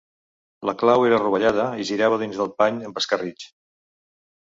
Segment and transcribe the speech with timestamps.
[0.69, 3.51] La clau era rovellada i girava dins el pany amb escarritx.